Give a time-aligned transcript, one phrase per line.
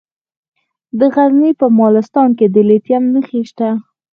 [0.99, 3.69] د غزني په مالستان کې د لیتیم نښې شته.